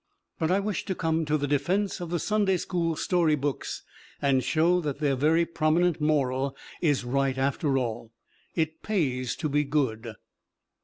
[0.39, 3.83] But I wish to come to the defense of the Sunday school story books
[4.19, 8.11] and show that their very prominent moral is right after all:
[8.55, 10.15] it pays to be "good."